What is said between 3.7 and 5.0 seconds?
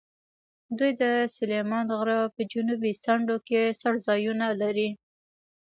څړځایونه لري.